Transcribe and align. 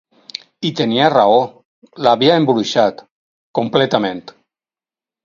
I 0.67 0.69
tenia 0.77 1.09
raó, 1.13 1.35
l'havia 2.05 2.37
embruixat, 2.45 3.05
completament. 3.61 4.23